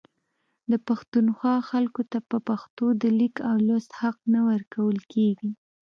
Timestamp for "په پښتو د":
2.29-3.03